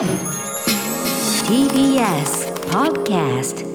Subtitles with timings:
[0.00, 0.08] TBS
[2.70, 3.66] Podcast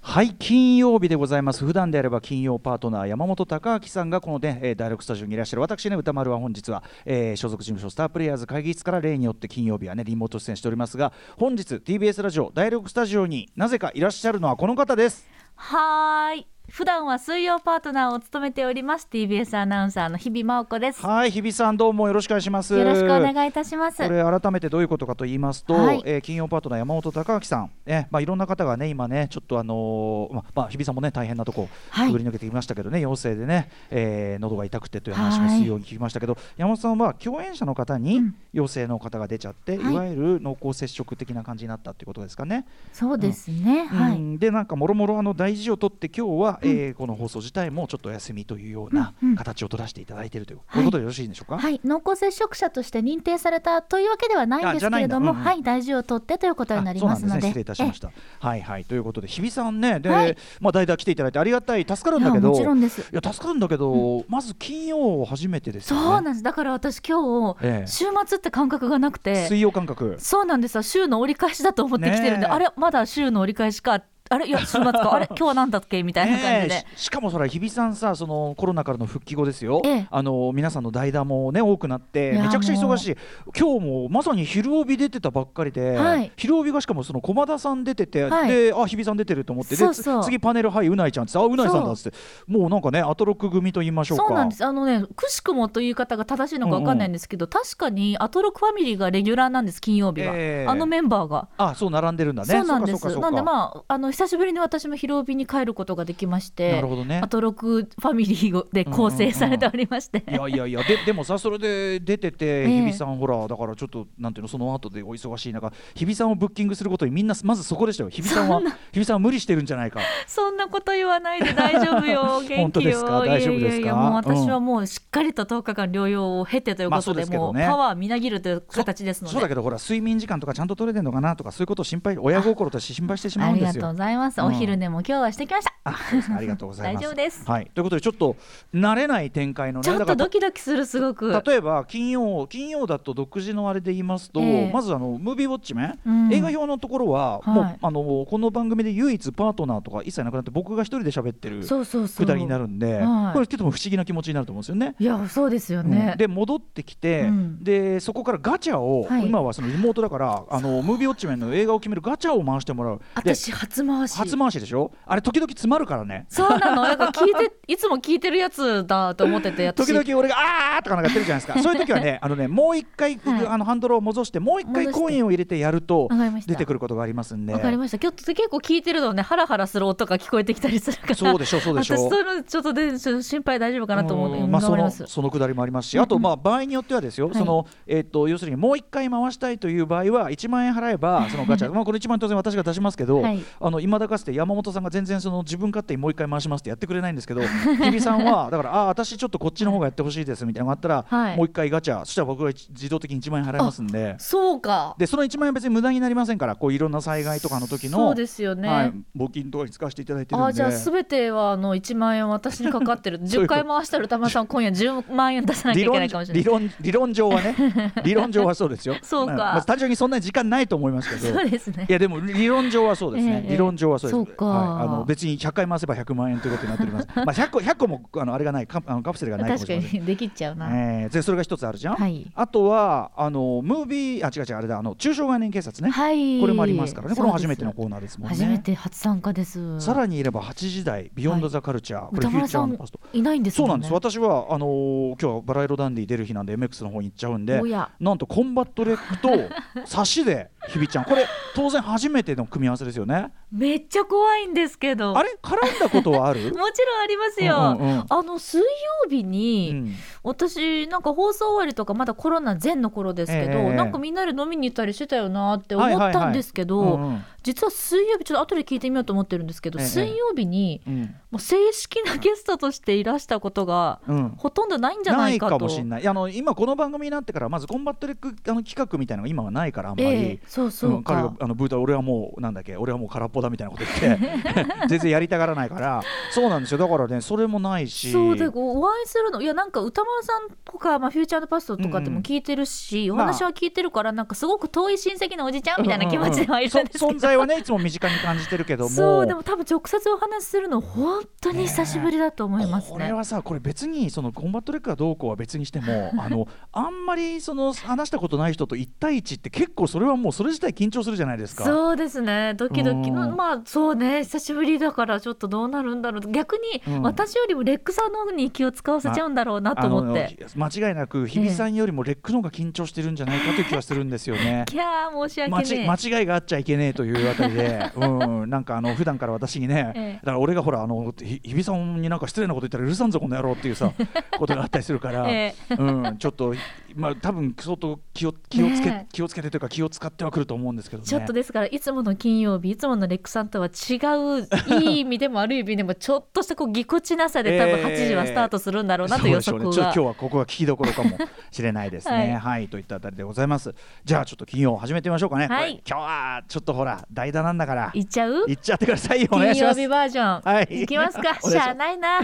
[0.00, 1.66] はい金曜日でございます。
[1.66, 5.60] 普段であれば金曜パートナー山本貴明さんがこのね、えー、第6スタジオにいらっしゃる。
[5.60, 15.28] 私ね歌丸は本日は、えー、所属事務所スタープレイヤーズ会議室から例によって金曜日はねリモート出演しておりますが本日 TBS ラジオ第6スタジオになぜかいらっしゃるのはこの方です。
[15.56, 21.04] はーい普段は水曜パートナーを務めております TBS アナウンサーの日々真央子です。
[21.04, 22.78] はい日比さんどうもよろしくお願いします。
[22.78, 23.98] よろしくお願いいたします。
[23.98, 26.02] これ改めてどういうことかと言いますと、はい。
[26.04, 32.08] えー金曜パートナー山本貴明さん、えまあいろんな方がね今ねちょっとあのーままあ日比さんもね大変なとこはい。
[32.08, 35.50] くぐり抜けてきましたけどね陽性でね、えー喉が痛くてという話はい。
[35.50, 38.34] も水曜に聞きましたけど、山本さんは共演者の方にうん。
[38.52, 39.92] 陽性の方が出ちゃって、はい。
[39.92, 42.64] い、わゆる濃厚接触的な感じになったっていうことですかね。
[42.92, 44.12] そうですね、はい。
[44.12, 51.58] うんでなんかもろもろあの大事を取って今日は、えーこの放送自体もちょっとお休みというようなうんうん形を取らせていただいているという、ういうことでよろしいんでしょうか？
[51.58, 57.40] はい、濃厚接触者として認定されたというわけではないんですけれども、うんうんはい、大事を取ってということになりますので。
[57.40, 58.10] ね失礼いたしました。
[58.38, 63.00] はいはいということで日比さんねで、はいまあ代打来ていただいてありがたい助かるんだけどもちろんです。
[63.00, 66.10] いや助かるんだけど、まず金曜初めてですそうよね。
[66.10, 66.42] なんです。
[66.42, 70.16] だから私今日、ええ週末って感覚がなくて、水曜感覚。
[70.18, 70.82] そうなんですよ。
[70.82, 74.02] 週の折り返しだと思ってきてるんで、ねえあれまだ週の折り返しか。
[74.32, 74.46] あれ？
[74.46, 75.12] いや週末か。
[75.12, 75.26] あれ？
[75.36, 76.04] 今日はなんだっけ？
[76.04, 80.06] みたいな感じで、ししかもそれ日比さんさそのコロナからの復帰後ですよ、ええ。
[80.08, 83.16] あの皆さんの代打もね多くなってめちゃくちゃ忙しい。
[83.58, 86.32] 今日もまさに昼帯出てたばっかりで、はい。
[86.36, 88.48] 昼帯がしかもその駒田さん出てて、はい。
[88.48, 89.84] であ日比さん出てると思ってで
[90.22, 92.16] 次パネルはいうないちゃんってあうないさんだっつって。
[92.46, 94.24] もうなんかねアトロック組と言いましょうか。
[94.28, 94.64] そうなんです。
[94.64, 100.70] あのねくしくもという言い方が正しいのか分かんないんですけど、確かにアトロックファミリーがレギュラーなんです金曜日は、ええ。
[100.70, 101.48] あのメンバーが。
[101.58, 102.48] あそう並んでるんだね。
[102.48, 103.18] そうなんです。
[103.18, 107.20] なんでまああの久しぶりに私も昼帯に帰ることができましてなるほどね。
[107.24, 118.10] アトロックファミリーで構成されておりまして、いやいやいやで でもさそれで出ててえ日比さんほらだからちょっとなんていうのその後でお忙しい中日比さんをブッキングすることにみんなまずそこでしたよ。
[118.10, 118.60] 日比さんは
[118.92, 120.00] 日比さんは無理してるんじゃないか。
[120.26, 123.20] そんなこと言わないで大丈夫よ 元気よですか？
[123.24, 123.96] 大丈夫ですか？
[123.96, 129.32] もう私うんはもうしっかりと10日間療養を経てということで,、もうパワーみなぎるという形ですので。
[129.32, 133.68] そうだけどほら睡眠時間とかちゃんと取れてるのかなとかそういうことを心配親心として心配してしまうんですよ。
[133.68, 134.46] ありがとうございます、うん。
[134.46, 135.72] お昼寝も今日はしてきました。
[135.84, 137.02] ありがとうございます。
[137.04, 137.44] 大丈夫です。
[137.48, 137.70] はい。
[137.74, 138.36] ということでちょっと
[138.74, 141.42] 慣れない展開のねちょっとドキドキするすごく。
[141.46, 144.70] 例えば金曜金曜だと独自のあれで言いますと、ええ。
[144.72, 145.98] まずあのムービーウォッチメ
[146.30, 147.50] 映画表のところは、はい。
[147.50, 152.26] もうあのこの番組で唯一パートナーとか一切なくなって僕が一人で喋ってるそうそうそう。
[152.26, 153.34] くだりになるんで、はい。
[153.34, 154.94] これちょっとも不思議な気持ちになると思うんですよね。
[154.98, 156.18] いやそうですよね、うん。
[156.18, 157.64] で戻ってきて、うん。
[157.64, 159.26] でそこからガチャを、はい。
[159.26, 162.98] 今はそのリモートだからあのムービーウォッチメンの映画を決めるガチャを回してもらう。
[163.22, 164.16] で私初回し。
[164.16, 164.92] 初回しでしょ？
[165.06, 166.26] あれ時々詰まるからね。
[166.28, 166.82] そうなの。
[166.90, 169.92] なんか聞いていつも聞いてるやつだと思ってて 私。
[169.92, 170.36] 時々俺が
[170.76, 171.58] 「あー」とかなんかやってるじゃないですか。
[171.62, 173.46] そういう時はねあのねもう一回、はい。
[173.46, 176.08] あのハンドルを戻してもう一回コインを入れてやると
[176.46, 177.52] 出てくることがありますんで。
[177.52, 177.98] わかりました。
[177.98, 179.22] 今日結構聞いてるのね。
[179.22, 181.14] ハラハラする音が聞こえてきたりするから。
[181.14, 181.94] そうでしょそうでしょ。
[181.94, 187.34] 私そういうのちょっとで心配大丈夫かなと思ってうんまあ、そのそのくだりもありますし、あとまあ場合によってはですよ、はい。
[187.36, 193.42] そのえっと要するにもう一回回したいという場合は1万円払えばそのガチャ、まあこれ1万円当然私が出しますけど、はい。
[193.60, 197.42] あの今だかつて山本さんが全然その自分勝手にもう一回回しますってやってくれないんですけど、
[197.82, 204.14] 日比さんはだからあ私ちょっとこっちの方がやってほしいですみたいなのがあったら、はいもう一回ガチャ、そしたら僕が自動的に1万円払いますんで。
[204.18, 204.94] そうか。
[204.96, 210.48] でその1万円は別に無駄になりませんからこういろんな災害とかの時のそうですよね、はい、募金とかに使わせていただいてるんで。
[210.48, 213.18] あじゃあすべてはあの1万円私にかかってる。
[213.26, 216.42] そういう10回回したら歌丸さん今夜10万円出さなきゃいけないかもしれない。
[216.44, 217.56] 理論理論上はね。
[218.04, 218.94] 理論上はそうですよ。
[219.02, 219.34] そうか。
[219.34, 221.34] まあまあ単純にそんなに時間ないと思いますけど。
[221.34, 221.86] そうですね。
[221.88, 224.44] いやでも理論上はそうですね、ええ理論上はそうです。
[224.44, 227.08] はい、あの別に100回回せば100万円ということになっております。
[227.16, 230.00] まあ100個100個もあのあれがないカあのカプセルがないかもし確かれません。
[230.00, 230.06] に。
[230.10, 232.30] できちゃうな、えーでそれが一つあるじゃん、はい。
[232.34, 236.40] あとはあのムービーあ違う違うあれだあの中小概念警察ね、はい。
[236.40, 237.14] これもありますからね。
[237.14, 238.36] これも初めてのコーナーですもんね。
[238.36, 239.80] 初めて初参加です。
[239.80, 243.70] さらに言えば8時台ビヨンドザカルチャー、これ歌フューチャーパストいないんですもね。
[243.70, 243.92] そうんなんです。
[243.92, 247.60] 私はあのー今日はバラ色ダンディ出る日なんで MX の方に行っちゃうんで
[248.00, 249.28] なんとコンバット REC と
[249.86, 251.04] サシで日比ちゃん。
[251.04, 253.32] これ当然初めての組み合わせですよね。
[253.50, 255.16] めっちゃ怖いんですけど。
[255.16, 255.36] あれ？
[255.42, 256.40] 絡んだことはある？
[256.50, 256.66] もちろん
[257.02, 258.04] ありますよ、うんうんうん。
[258.08, 258.66] あの水曜
[259.10, 259.94] 日に、うん。
[260.22, 263.72] 私なんか放送終わりとかまだコロナ前の頃ですけど、ええ。
[263.74, 267.00] なんかみんなで飲みに行ったりしてたよなって思ったんですけど、
[267.42, 269.86] 実は水曜日ちょっと後で聞いてみようと思ってるんですけど、ええ。
[269.86, 271.00] 水曜日にうん。
[271.30, 274.28] もう正式なゲストとしていらしたことがうん。
[274.36, 275.58] ほとんどないんじゃなないいかと。
[275.58, 276.06] かもしれない。
[276.06, 280.94] あの今この番組になってからまずコンバット REC あの企画みたいなのが今はないからあんまり、ええそうそうう。
[280.98, 281.34] ん、彼がか。
[281.40, 284.30] あのブータ俺はもうなんだっけ俺はもう空っぽだみたいなこと言って
[284.88, 286.78] 全然やりたがらないからそうなんですよ。
[286.78, 288.12] だからねそれもないし。
[288.12, 298.90] そうでお会いするのいやなんか歌丸さんとか、まあ、フューチャーパストとかでも聞いてるし、んお話は聞いてるからなんかすごく遠い親戚のおじちゃんみたいな気持ちではいるんですけど、そ存在はねいつも身近に感じてるけども。
[298.90, 302.89] そうでも多分直接お話しするの本当に久しぶりだと思います。
[302.89, 302.89] ね。
[302.90, 311.64] これはさこれ別にそのコンバット REC がどうこうは別にしても あのあんまりその話したことない人と1対1って結構それはもうそれ自体緊張するじゃないですか。
[311.64, 312.54] そうですね。
[312.54, 313.10] ドキドキ。
[313.10, 313.36] うん。
[313.36, 314.24] まあそうね。
[314.24, 316.30] 久しぶりだからちょっとどうなるんだろう。
[316.30, 317.02] 逆にうん。
[317.02, 324.64] 私よりも RECさんの方に気を使わせちゃうんだろうなと思って、間違いなく日比さんよりも RECの方が緊張してるんじゃないかという気はするんですよね。
[324.66, 328.06] キャー申し訳間ちねえ間違いがあっちゃいけねえというあたりで、う
[328.46, 330.12] ん、なんかあの普段から私にね、 ええ。
[330.14, 333.92] だから俺がほらあのひ日比さんになんか失礼なこと言ったら許さんぞこの野郎っていうさ
[334.38, 336.54] ことがあったりするから、えうん、ちょっと
[336.94, 341.08] まあ多分相当気を気をつけ、ねえ気をつけてというか気を使ってはくると思うんですけどね。
[341.08, 343.98] ちょっとですからいつもの金曜日いつものレックさんとは違
[344.38, 349.62] ういい意味でも悪い意味でもちょっとしたこうぎこちなさで多分ええ8時はスタートするんだろうなという予測。
[349.62, 351.16] 今日はここが聞きどころかも
[351.50, 352.34] しれないですね。
[352.40, 353.74] は、はいいといったあたりでございます。
[354.04, 355.46] じゃあちょっと金曜始めてみましょうかね。
[355.48, 359.88] はい今日はちょっとほら代打なんだからいっちゃう行っちゃってくださいよ金曜日。
[359.88, 362.20] バージョン、はいいきますかしゃあないな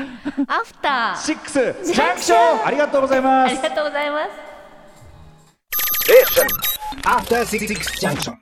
[0.48, 1.60] アフターシックス
[1.93, 3.52] ジャンクションありがとうございます。
[3.52, 3.69] あり。
[3.69, 4.31] がとうございます。
[7.02, 7.66] After Six
[8.00, 8.34] Junction.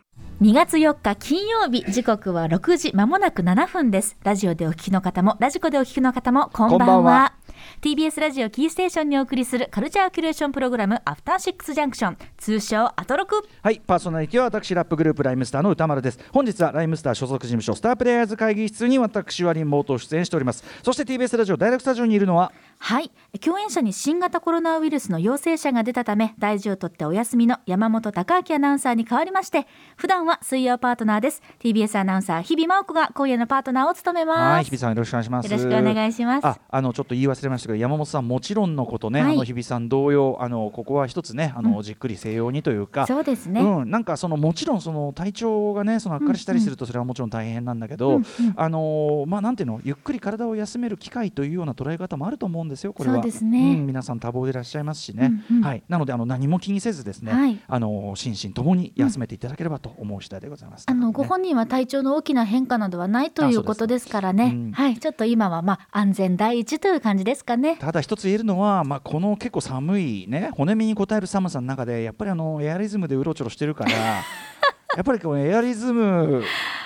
[0.42, 4.18] 2月4日金曜日時刻は6時まもなく7分です。
[4.22, 6.78] ラジオでお聞きの方もラジコでお聞きの方もこんばんは。
[6.78, 7.32] こんばんは
[7.80, 16.18] TBS ラジオキーステーションにお送りするカルチャーキュレーションプログラムアフターシックスジャンクション通称アトロクはい、パーソナリティは私ラップグループライムスターの歌丸です。
[16.32, 20.64] 本日はライムスター所属事務所スタープレイヤーズ会議室に私はリモート出演しております。
[20.82, 22.52] そして TBS ラジオダイレクトスタジオにいるのは？
[22.78, 29.66] はい共演者に新型コロナウイルスの陽性者が出たため大事を取ってお休みの山本貴明アナウンサーに代わりまして
[29.96, 35.46] 普段は水曜パートナーです TBS アナウンサー日々真央子が今夜のパートナーを務めますはい、日比さんよろしくお願いします。
[35.46, 39.34] よろしくお願いしますあ、あのちょっと言い忘れましたけど、山本さんもちろんのことね、はい。
[39.34, 43.06] あの日比さん同様、あのここは一つね、あの、じっくり西洋にというか。
[43.06, 48.20] そうですね、うん、なんかそのもちろんその体調がねその悪化りしたりするとそれはもちろん大変なんだけど、
[48.56, 53.16] あのーまあなんていうのゆっくり体を休める機会というような捉え方もあると思うんですよこれは。
[53.16, 53.74] そうですね。
[53.74, 55.82] ん皆さん多忙でいらっしゃいますしね、うんうんはい。
[55.88, 57.58] なのであの何も気にせずですね、はい。
[57.66, 61.12] あのー心身ともに休めていただければと思う次第でございます、あのね。
[61.12, 64.98] ご本人は体調の大きな変化などはないということですからね、うんはい。
[64.98, 67.76] ちょっと今はまあ安全第一という感じですかね。
[67.76, 73.92] ただ一つ言えるのは、まあ、この結構寒いね骨身に応える寒さの中でやっぱりあのエアリズムでうろちょろしてるから
[74.96, 76.42] やっぱりこうエアリズム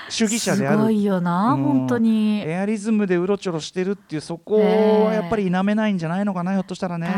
[0.08, 0.78] 主義者である。
[0.78, 1.62] すごいよな、うん。
[1.62, 2.42] 本当に。
[2.46, 7.08] エアリズムでうろちょろしてるっていうそこをやっぱり否めないんじゃないのかなひょっとしたらね。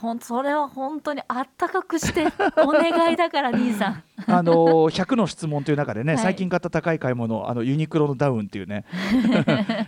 [0.00, 2.26] ほんそれは本当にあったかくして
[2.64, 4.02] お願いだから兄さん。
[4.26, 4.54] あの
[4.90, 6.22] 100の質問という中でね、はい。
[6.22, 8.84] 最近買った高い買い物あのユニクロのダウンっていうね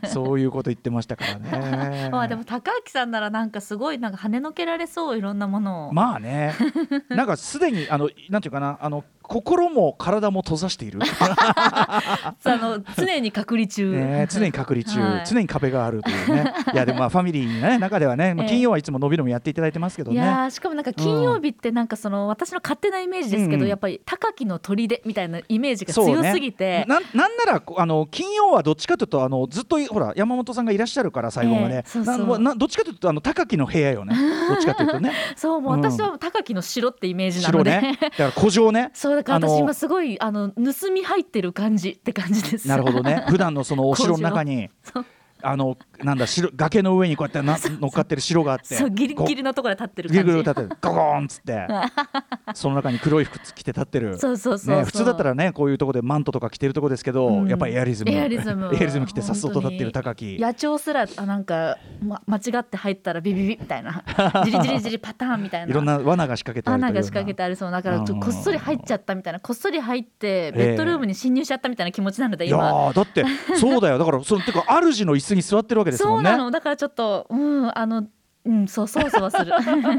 [0.09, 2.09] そういうこと言ってましたからね。
[2.11, 6.55] ま あでも高明さんならなんかすごいなんか跳ねのけられそういろんなものを、まあね。
[7.09, 15.25] なんかすでにあのなんていうかなあの心も体も閉ざしている、あの常に隔離中、ね、常に隔離中、はい。
[15.25, 16.53] 常に壁があるというね。
[16.75, 20.17] いやでもまあファミリーの、ね、中ではね、まあええ金曜はいつも伸び伸びやっていただいてますけどね。
[20.17, 23.69] いやーしかもなんか金曜日ってなんかその私の勝手なイメージですけど、うん。
[23.69, 31.85] やっぱり高木の砦みたいなイメージが強すぎて、ななんならこあの金曜はどっちかというとあのずっといほら山本さんがいらっしゃるから最後まで、
[32.57, 34.15] どっちかというとあの高木の部屋よね。
[34.49, 35.13] どっちかというとね。
[35.37, 35.81] そうもううん。
[35.81, 37.99] 私は高木の城ってイメージなので、白ね。
[38.01, 38.91] だから古城ね。
[38.95, 42.69] そうだから私今すごいあの盗み入ってる感じって感じです。
[42.69, 43.25] なるほどね。
[43.29, 44.71] 普段のそのお城の中に。
[44.83, 45.07] そう
[45.43, 50.25] あのなんだ城崖の上にこうやってな乗っかってる城があってそうギリギリのところで立ってる感じ。
[50.25, 50.69] ギリギリ立ってる。
[50.81, 51.67] ゴゴーンっつって。
[52.55, 54.19] その中に黒い服着て立ってる。
[54.19, 57.49] そうそうそう普通だったらねこういうところでマントとか着てるところですけど、うん。
[57.49, 58.11] やっぱりエアリズム。
[58.11, 58.71] エアリズム。
[58.73, 60.39] エアリズム着てさっそうと立ってる高木。
[60.41, 64.03] 野鳥すらあなんか、ま、間違って入ったらビビビみたいな。
[64.45, 65.71] じりじりじりパターンみたいな。
[65.71, 66.99] いろんな罠が仕掛けてあるというような。
[66.99, 67.71] 穴が仕掛けてありそう。
[67.71, 69.41] だからこっそり入っちゃったみたいな。
[69.41, 72.91] こっそり入ってベッドルームに侵入しちゃったみたいな気持ちなのでいや今。
[72.91, 73.25] ーだって
[73.57, 73.99] そうだよ。
[73.99, 76.31] だからそのてか主の椅子に座ってるわけですそもね。
[76.31, 76.51] うんなの。
[76.51, 78.07] だからちょっとうんあの
[78.45, 79.53] うんそうそわそわする。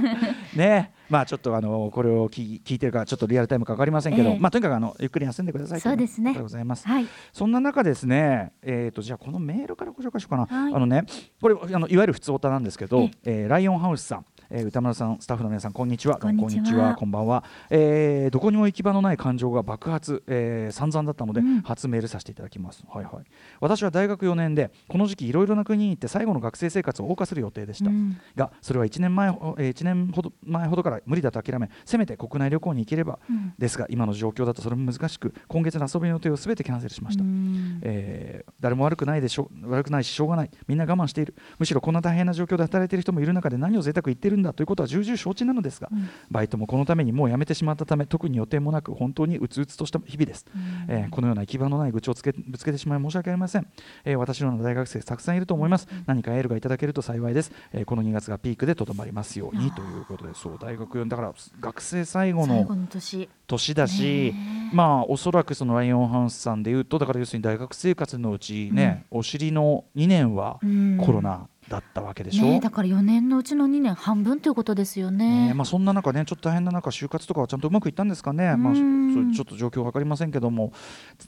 [0.56, 0.94] ね。
[1.10, 4.40] まあちょっとあのこれを聞聞いてるからちょっとリアルタイムかかりませんけど、ええ。
[4.40, 6.34] まあとにかくあのゆっくり休んでくださいそうですね。
[6.34, 6.88] ございます。
[6.88, 7.08] はい。
[7.34, 10.74] そんな中ですね、えー、とじゃあこのメールからご紹介しようかな、はい。
[10.74, 11.06] あのね
[11.42, 16.18] これあのいわゆる普通オタなんですけどえ、えーライオンハウスさん、えー歌丸さんスタッフの皆さんこんにちは。
[16.18, 16.96] こんにちは。
[16.96, 21.62] こんばんは、えーどこにも行き場のない感情が爆発、えー散々だったので、うん。
[21.62, 22.84] 初メールさせていただきます。
[22.90, 23.14] はいはい。
[23.62, 28.18] 私は大学4年でこの時期いろいろな国に行って最後の学生生活を謳歌する予定でした、うん。
[28.36, 33.54] がそれは1年前、えー1年ほど前ほどから無理だと諦めせめて国内旅行に行ければ、うん。
[33.58, 37.80] ですが今の状況だとそれも難しく今月の遊びの予定を全てキャンセルしました、うん。
[37.84, 40.52] えー誰も悪くないでしょ悪くないししょうがない。
[40.68, 41.34] みんな我慢している。
[41.58, 46.10] むしろこんな大変な状況で働いている人もいる中で何を贅沢言ってるんだということは重々承知なのですが、うん。
[46.30, 50.46] バイトもこのためにもう辞めてしまったため特に予定もなく本当にうつうつとした日々です、
[50.88, 53.68] えーこのような行き場のない愚痴をつけぶつけてしまい申し訳ありません、
[54.06, 63.30] えー私のような大学生たくさんいると思います、何かエールがいただけると幸いです、えーこの2月がピークでとどまりますようにということでそう大学4だから学生最後の年。
[63.48, 64.34] 年だし、
[64.74, 70.98] まあおそらくそのライオンハウスさんでいうとだから要するに大学生活のうちね、お尻の2年はうん。
[70.98, 72.44] コロナだったわけでしょ？
[72.44, 75.48] ねえだから4年のうちの2年半分ということですよね。
[75.48, 80.74] ねまあ、そんな中ねちょっと大変な中就活とかはちゃんとうまくいったんですかね、まあ、ちょっと状況分かりませんけども。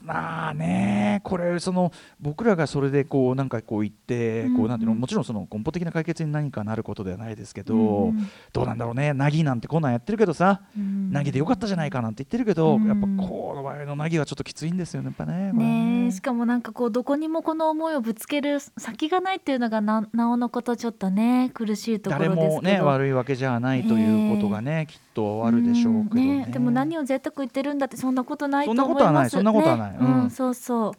[0.02, 8.28] まあねこれその僕らがそれでこうなんかこう言ってこうなんていうのうんもちろんその根本的な解決に何かなることではないですけど、うん。
[8.52, 10.60] どうなんだろうねなぎなんてこんなんやってるけどさ。
[10.76, 11.10] うん。
[11.10, 12.86] なぎでよかったじゃないかなんて言ってるけど、うん。
[12.86, 15.52] やっぱこの場合のなぎはちょっときついんですよねやっぱね。
[15.52, 22.54] ねえしかもなんかこうどこにもこの思いをぶつける先がないっていうのがななおのことちょっとね苦しいとこ誰ろですけど。
[22.56, 26.44] もね悪いわけじゃないということがね、きっとあるでしょうけどね。
[26.44, 29.92] んでも何を贅沢言ってるんだってそんなことないとそんな思いことはないますそんなことはない。
[29.92, 29.98] ね。
[30.00, 30.92] うんうん、そうそう。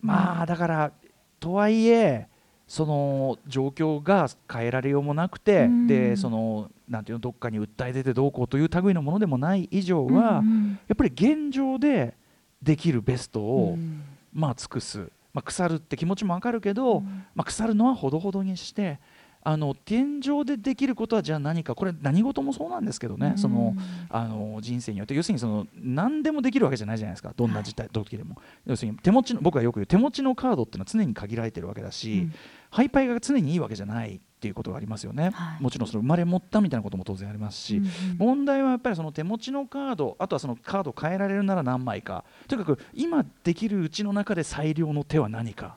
[0.00, 0.92] まあだから
[1.40, 2.28] とはいえ
[2.66, 5.86] その状況が変えられようもなくて、うん。
[5.86, 12.14] でそのなんていうのどっかに訴え出てどうこうという類のものでもない以上は、うんやっぱり現状で
[12.62, 14.02] できるベストうを、ん。
[14.32, 17.24] まあ尽くす、まあ、腐るって気持ちもわかるけど、うん。
[17.34, 19.00] まあ、腐るのはほどほどにして
[19.44, 21.74] あの天井でできることはじゃあ何か。
[21.74, 23.74] これ何事もそうなんですけどね、その
[24.08, 25.14] あの人生によって。
[25.14, 27.32] 要するにその何でもできるわけじゃないじゃないですか。
[27.36, 28.36] どんな事態、時でも。
[28.66, 32.34] 要するに手持ちの僕がよく言う手持ちのカードっていうのは常に限られてるわけだし、うん。
[32.70, 35.62] ハイパイが常にいいわけじゃないっていうことがありますよね、はい。
[35.62, 42.24] もちろんその生まれ持ったみたいなことも当然ありますし、うんうん問題はやっぱりその手持ちのカードあとはそのカードを変えられるなら何枚か。
[42.46, 45.76] とにかく今できるうちの中で最良の手は何か、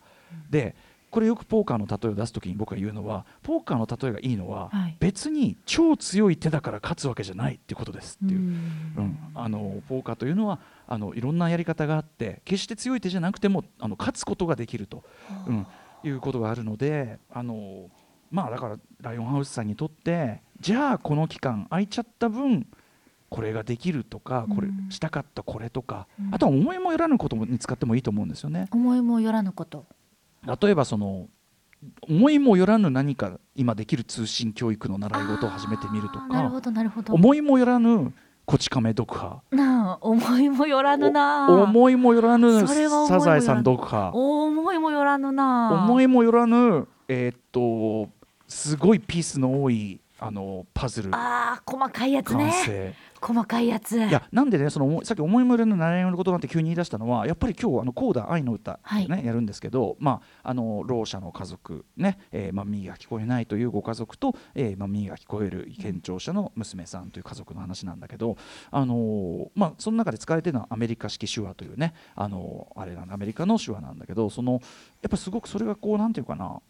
[0.49, 0.75] で
[1.15, 4.97] これよくポーカーの例えを出す時に僕が言うのはポーカーの例えがいいのは、はい。
[4.99, 8.41] 別に超強い手だから勝つわけじゃないっていうことですっていう。
[8.41, 8.47] うん。
[8.97, 15.05] うん、あのポーカーというのはあのいろんなやり方があって決して強い手じゃなくてもあの勝つことができると、
[15.47, 15.67] うん、
[16.03, 17.89] いうことがあるのであの
[18.29, 22.67] まあだからライオンハウスさんにとってじゃあこの期間空いちゃった分
[23.29, 26.35] これができるとかこれうんしたかったこれとか、うん。
[26.35, 28.67] あとは思いもよらぬことに使ってもいいと思うんですよね。
[28.71, 29.85] 思いもよらぬこと
[30.61, 31.27] 例えばその
[32.07, 36.51] 思いもよらぬ何か今できる通信教育の習い事を始めてみるとか
[37.09, 38.13] 思いもよらぬ
[38.45, 39.41] こち亀読破。
[39.51, 44.11] なあ思いもよらぬなお思いもよらぬそれは思いもよらぬサザエさん読破。
[44.13, 45.31] 思いもよらぬ。
[45.31, 48.11] な思いもよらぬえーっと
[48.47, 51.09] すごいピースの多いあのパズル。
[51.13, 53.97] あー細かいやつ完ね成、細かいやつ。
[53.97, 59.07] いやなんでねそのさっき思いもよらぬ習いのことなんて急に言い出したのはやっぱり今日あのコーダ愛の歌、ねはい。
[59.25, 68.37] やるんですけど、まあ、あのろう者の家族ね、えーまあ、耳が聞こえないというご家族と、えーまあ、耳が聞こえる健聴者の娘さんという家族の話なんだけど、
[68.71, 74.61] あのーまあ、その中で使われてるのはアメリカ式手話というね、あのーあれなんだアメリカの手話なんだけどそのやっ
[75.09, 76.61] ぱすごくそれがこうなんていうかな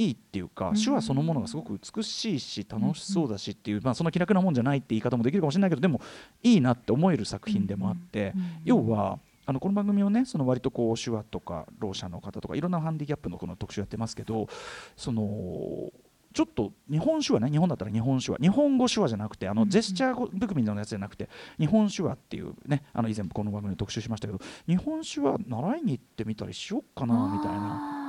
[0.00, 6.00] いいっていうか手話そのものがすごく美しいし楽しそうだしっていう、まあ、そんな気楽なもんじゃないって言い方もできるかもしれないけどでも
[6.42, 8.32] いいなって思える作品でもあって、
[8.64, 14.48] 要はあのこの番組をねその割とこう手話とかろう者の方とかいろんなハンディキャップのこの特集やってますけど
[14.96, 15.90] その
[16.32, 21.28] ちょっと日本手話ね日本だったら日本手話日本語手話じゃなくてあのジェスチャー語含みのやつじゃなくて
[21.58, 27.99] 日本手話っていうねあの以前この番組で特集しましたけど日本手話習いに行ってみたりしよっかなみたいな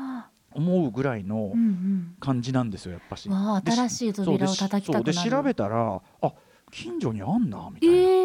[0.53, 2.15] 思うぐらいのうんうん。
[2.19, 3.29] 感じなんですよやっぱし。
[3.29, 5.13] でわあ新しい扉を叩きたくなる。
[5.13, 6.33] そうで調べたらあ
[6.71, 8.20] 近所にあんなみたいな、ええ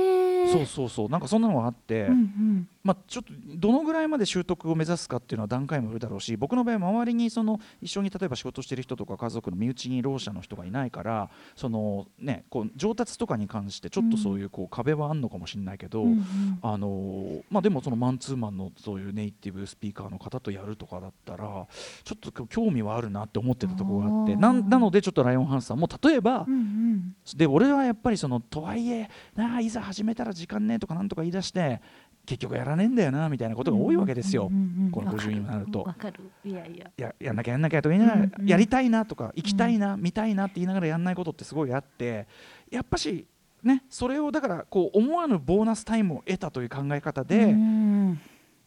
[0.58, 1.08] そうそうそう。
[1.08, 2.68] なんかそんなのがあって、うんうん。
[2.86, 16.58] まあ、ちょっとどのぐらいまで習得を目指すかっていうのは段階もあるだろうし僕の場合周りにその一緒に例えば仕事してる人とか家族の身内にろう者の人がいないからその、ね、こう上達とかに関してちょっとそういうこう壁はあるのかもしれないけど、うんうん。
[16.62, 21.66] あのーまあ、でもそのマンツーマンのそういうネイティブスピーカーの方とやるとかだったら
[22.04, 27.16] ちょっと興味はあるなって思ってたところがあってなんなのでちょっとライオンハンスさんも例えば、うんうん。
[27.34, 31.80] で俺はやっぱりそのとはいえなあいざ始めたら時間ねとかなんとか言い出して
[32.24, 34.90] 結局やらねえんだよなみたいなことが多いわけですよ、うんうんうん。
[34.90, 35.82] この50になると。
[35.82, 36.30] わかる。
[36.44, 37.32] いやいや。
[37.32, 42.26] んなきゃやんなきゃと言いながら、うんうんやりたいなとか行きたいな、見たいなって言いながらやんないことってすごいあって
[42.68, 43.26] やっぱし
[43.62, 48.20] ねそれをだからこう思わぬボーナスタイムを得たという考え方で、うん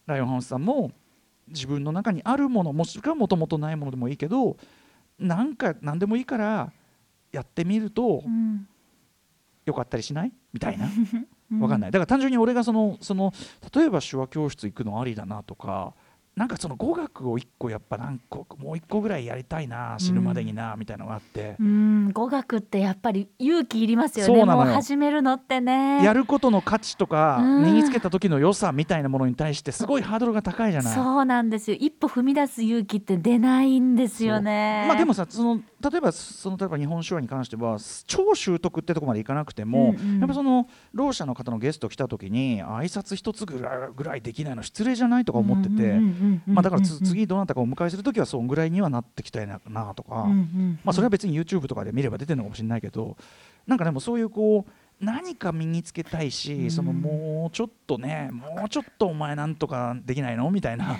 [0.05, 0.91] ライオンハウスさんも
[1.49, 4.57] 自分の中にあるものもしくはもともとないものでもいいけど
[5.19, 6.71] なんか何でもいいから
[7.31, 8.67] やってみるとうん。
[9.65, 10.31] よかったりしない？
[10.51, 10.89] みたいな
[11.59, 11.91] わかんない。
[11.91, 13.33] だから単純に俺がそのその
[13.73, 15.93] 例えば手話教室行くのありだなとか
[16.39, 22.11] なんかその語学を1個やっぱ何個もう1個ぐらいやりたいな死ぬまでになみたいなのがあって、うん。
[22.13, 24.33] 語学ってやっぱり勇気いりますよね。
[24.33, 26.01] そうなの始めるのってね。
[26.01, 27.65] やることの価値とかうん。
[27.65, 30.95] 身につけた時の良さみたいなものに対してすごいハードルが高いじゃない。
[30.95, 31.77] そうなんですよ。
[31.77, 34.85] 一歩踏み出す勇気って出ないんですよね。
[34.87, 40.19] まあでもさその例えばその例えば日本手話に関しては超習得ってとこまでいかなくても、うんうん。
[40.19, 45.99] やっぱそのろう者の方のゲスト来た時に挨拶一つぐらいぐらいできないの失礼じゃないとか思ってて、
[46.45, 50.27] まあだからつ次どなたかお迎えする時はそんぐらいにはなってきたいななとか、
[50.83, 53.15] まあそれは別に YouTube とかで見れば出てるのかもしれないけど
[53.65, 54.71] なんかでもそういうこう
[55.01, 56.71] 何か身につけたいし、うん。
[56.71, 60.51] そのもうちょっとねもうちょっとお前なんとかできないの？
[60.51, 60.97] みたいな。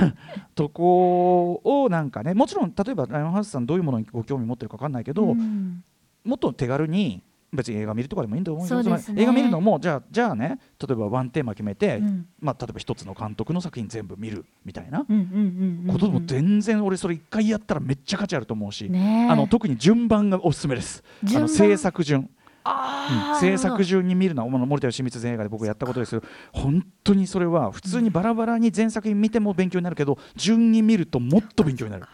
[0.54, 5.84] とこをなんかねもちろん例えばライオンハウスさんどういうものにご興味持ってるか分かんないけど、うん。
[6.24, 8.82] もっと手軽に別に映画見るとかでもいいんだと思うよ。
[8.82, 9.22] そうですね。
[9.22, 12.26] 映画見るのもじゃあじゃあね例えばワンテーマ決めて、うん。
[12.40, 15.00] まあ、例えば一つの監督の作品全部見るみたいな。
[15.00, 19.30] ことでも全然俺それ一回やったらめっちゃ価値あると思うし、ねえ。
[19.30, 21.04] あの特に順番がおすすめです。
[21.36, 22.30] あの制作順、
[22.64, 23.40] うん。
[23.40, 32.06] 制作順に見るのはまあ森田義満前映画で僕やったことですけど本当にそれは普通にバラバラに全作品見ても勉強になるけど順に見るともっと勉強になる。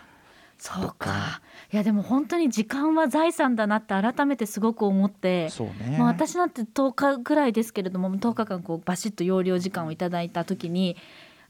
[0.58, 1.40] そうか。
[1.72, 5.48] いやでも本当に時間は財産だなって改めてすごく思って。
[5.50, 5.96] そうね。
[5.98, 10.96] まあ、私なんて10日ぐらいですけれども10日間こうバシッと容量時間をいただいた時に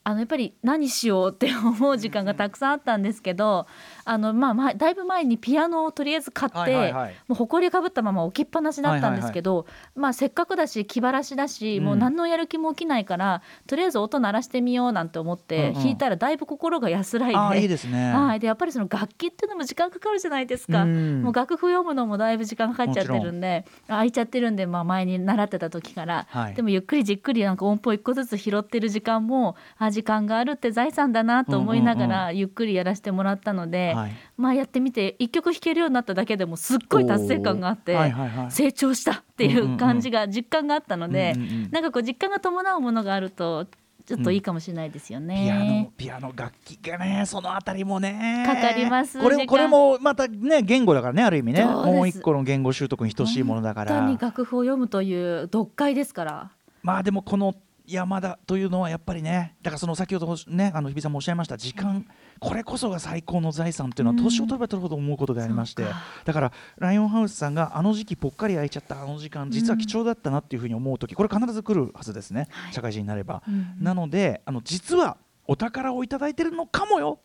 [0.09, 3.67] あのやっぱり何しようって思う時間がたくさんあったんですけど
[4.07, 7.15] あの、まあ、まあだいぶ前にピアノをとりあえず買って、はいはいはい。
[7.29, 11.85] もう埃かぶったまま置きっぱなしだったんですけど、まあ、せっかくだし気晴らしだし、うん。
[11.85, 15.75] もう何のやる気も起きないからとりあえず音鳴らしてみようなんて思ってうんうん。
[15.75, 17.61] 弾いたらだいぶ心が安らいで。
[17.61, 18.11] いいですね。
[18.15, 21.23] はい、でやっぱりその楽器っていうのも時間かかるじゃないですか、うん。
[21.23, 26.55] もう楽譜読むのもだいぶ時間かかっちゃってるんで空いちゃってるんで、まあ、前に習ってた時から、はい。
[26.55, 34.13] でもゆっくりじっくりなんか音符を一個ずつ拾ってる時間もあ時間があるって財産だなと思いながうんうんらゆっくりやらせてもらったので、はい。
[34.37, 38.51] まあやってみて一曲弾けるようになっただけでもすっごい達成感があって、おーはいはいはい。
[38.51, 41.71] 成長したっていう感じが実感があったので、うんうんうん。
[41.71, 43.67] なんかこう実感が伴うものがあると
[44.09, 45.91] ちょっといいかもしれないですよね。
[45.99, 56.51] ピアノピアノ楽器がねそのあたりもねかかりますこれこれもまたね言語だからねある意味ねもう一個の言語習得に等しいものだか本当にら楽譜を読むという読解ですから。
[56.83, 57.55] まあでもこの
[57.89, 62.07] 山田というのはやっぱりねだからその先ほどねあの日比さんもおっしゃいました時間
[62.39, 65.85] これこそが最高の財産っていうのは年を取れば取るほど思うことでありまして、
[66.25, 77.21] だからライオンハウスさんがあの時期ぽっかり空いちゃったあの時間実は貴重だったなっていうふうに思う時これ必ず来るはずですね、社会人になれば、うんなのであの実はお宝をいただいてるのかもよ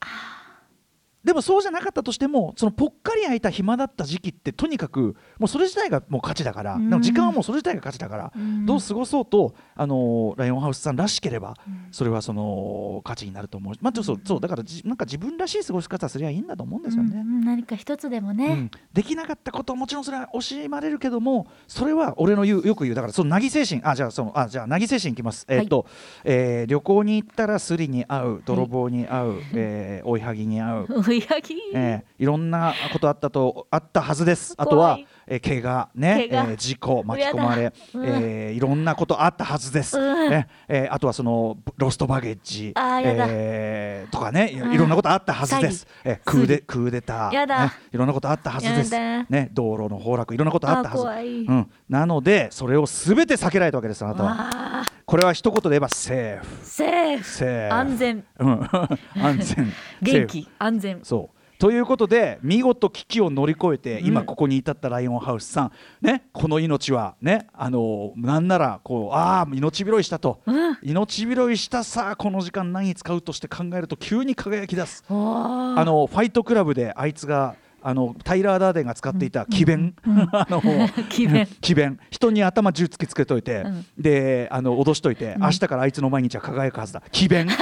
[1.23, 6.89] でもそうじゃなかったとしてもそのぽっかり空いた暇だった時期ってとにかくもうそれ自体がもう価値だから、うん。
[6.89, 8.65] でも時間はもうそれ自体が価値だから、うん。
[8.65, 11.55] どう過ごそうと、あのーライオンハウスさんらしければ、
[11.91, 17.19] それはその価値になると思う、まあ、ちょっとそうそうだからじなんか自分らしい過ごし方すりゃいいんだと思うんですよね。
[17.19, 18.71] うん何か一つでもね、うん。
[18.93, 22.95] できなかったことはもちろんそれは惜しまれるけどもそれは俺の言うよく言う。
[22.95, 23.81] だからその凪精神。
[23.83, 25.85] あじゃあそのあじゃあ凪精神いきます、えっと、
[26.23, 34.53] えー旅行に行ったらスリに会う泥棒に会う、えー追いはぎに会う、 うやぎ、えーいろんなことあったとあったはずです。
[34.57, 36.51] あとはえー、怪我ね怪我。
[36.51, 38.05] えー事故巻き込まれ、うん。
[38.05, 40.29] えーいろんなことあったはずです、うん。
[40.29, 44.89] ねえーあとはそのロストバゲッジえーとかねいろん。
[44.89, 51.03] なことあったはずです、えークーデクーデターねいろんなことあったはずです、ね、道路の崩落いろんなことあったはず。
[51.03, 54.35] うん、なのでそれをすべて避けられたわけですあなたは。
[54.81, 56.45] あこれは一言で言えばセーフ。
[56.45, 57.27] ーセーフ。
[57.27, 57.73] セーフ。
[57.73, 58.23] 安全。
[58.39, 58.69] うん、
[59.15, 59.73] 安全。
[60.01, 60.49] 元気。
[60.59, 60.99] 安全。
[61.03, 61.37] そう。
[61.59, 64.07] ということで見事危機を乗り越えて、うん。
[64.07, 70.77] 今ここに至ったライオンハウスさん、ね、この命はねあのなんならこうああ命拾いしたと、うん。
[70.81, 75.03] 命拾いしたさあこの時間何に使うとして考えると急に輝き出す。
[75.09, 79.93] あのファイトクラブであいつがあのタイラー・ダーデンが使っていた奇弁、
[80.31, 80.61] あの
[81.11, 81.27] 奇
[81.75, 81.99] 弁。
[82.09, 83.85] 人に頭銃突きつけといて、うん。
[83.97, 87.03] であの脅しといて、明日からあいつの毎日は輝くはずだ。
[87.11, 87.47] 奇弁。
[87.51, 87.55] 明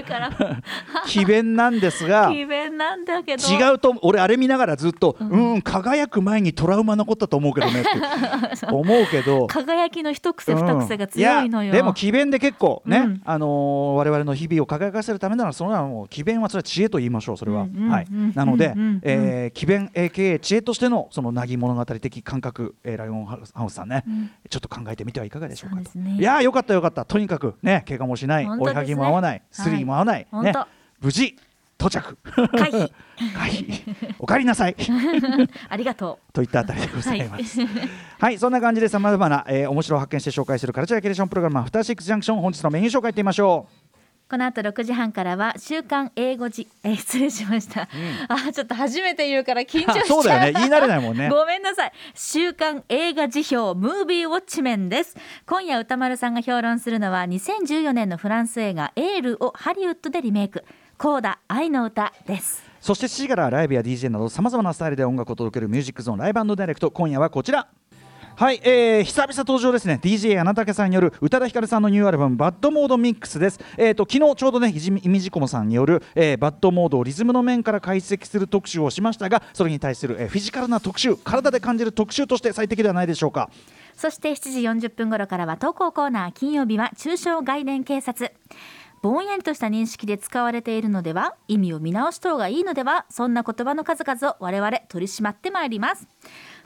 [0.00, 0.30] 日から。
[1.06, 3.42] 奇弁なんですが奇弁なんだけど。
[3.42, 8.66] 違うと俺あれ見ながらずっと、うん、輝く前にトラウマ残ったと思うけどねって。
[8.66, 9.46] 思うけど。
[9.46, 13.22] 輝きの一癖二癖が強いのよ、やでも詭弁で結構ね、うん。
[13.24, 17.88] あのー我々の日々を輝かせるためならそれはもう詭弁はそれは知恵と言いましょうそれは、うんうん。
[17.88, 24.30] はいうんなので、えー詭弁 AKA 知恵としてのその凪物語的感覚、えーライオンハウスさんね、ん。
[24.48, 25.98] ちょっと考えてみてはいかがでしょうかと。
[25.98, 26.16] ね。
[26.18, 27.04] いやーよかったよかった。
[27.04, 28.48] とにかくね怪我もしない。
[28.48, 28.56] ね。
[28.58, 29.42] 追いはぎも合わない。
[29.50, 30.26] スリーも合わない、ね。
[30.30, 30.66] はい本
[31.00, 31.36] 無事
[31.78, 32.16] 到着。
[32.56, 32.92] 回避。
[33.34, 33.66] はい
[34.18, 34.76] お帰りなさい。
[35.68, 37.60] ありがとといったあたりでございます。
[37.60, 37.68] は
[38.18, 43.81] はい、そんな感じでさまざまな、えー、面白を発見して紹介するカルチャーキュレーションプログラムアフターシックスジャンクション本日のメニュー紹介いってみましょう。
[44.32, 47.86] うこの後6時半からは週刊英語じえー失礼しました、
[48.28, 50.58] あちょっと初めて言うから緊張しちゃうそうだよね。
[50.58, 51.28] 言い慣れないもんね。
[51.28, 51.92] ごめんなさい。
[52.14, 55.16] 週刊映画時評ムービーウォッチメンです。
[55.46, 60.64] 今夜宇多丸さんが評論するのは2014年のフランス映画エールをハリウッドでリメイク。
[60.96, 62.64] コーダあいのうたです。
[62.80, 66.90] そして7時からライブや DJ などさまざまなスタイルで音楽を届けるミュージックゾーンライブダイレクト。
[66.90, 67.68] 今夜はこちら
[68.42, 70.00] はい、えー、久々登場ですね。
[70.02, 83.48] DJ 穴竹さんによる宇多田ヒカルさんのニューアルバム「バッドモードミックス」です、えー、と昨日ちょうどねいじみいみじくもさんによる、えーバッドモードをリズムの面から解析する特集をしましたがそれに対する、えーフィジカルな特集体で感じる特集として最適ではないでしょうか。
[83.94, 84.50] そして7
[84.80, 88.32] 時40分頃からは投稿コーナー金曜日は抽象概念警察。
[89.02, 96.06] ぼんやりとした認識で使われているのでは意味を見直した方がいいのではそんな言葉の数々を我々取り締まってまいります。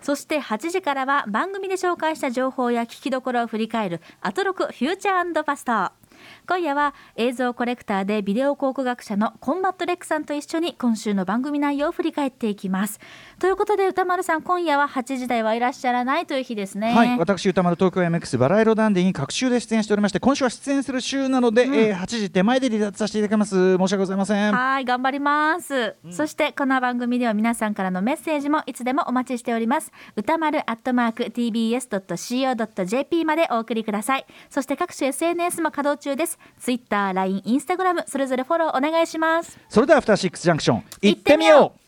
[0.03, 6.06] そして8時からは番組で紹介した情報や聞きどころを振り返るアトロクフューチャーパスト。
[6.49, 13.01] 今夜は映像コレクターでビデオ考古学者のコンバットレックさんと一緒に今週の番組内容を振り返っていきます。
[13.39, 16.95] ということで歌丸さん今夜は8時台はいらっしゃらないという日ですね。
[16.95, 23.77] はい、私歌丸東京 MX バラ色ダンディに各週で出演しておりまして今週は出演する週なので、えー8時手前で離脱させていただきます。
[23.77, 24.53] 申し訳ございません。
[24.53, 29.93] はい頑張ります、そしてこの番組では皆さんからのメッセージもいつでもお待ちしております。
[30.15, 34.27] 歌丸アットマーク tbs.co.jp までお送りください。
[34.51, 36.39] そして各種 SNS も稼働中です。
[36.61, 39.59] Twitter、LINE、Instagram それぞれフォローお願いします。
[39.69, 41.87] それではアフターシックスジャンクション行ってみ行ってみよよう。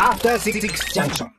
[0.00, 1.30] After Six Junction.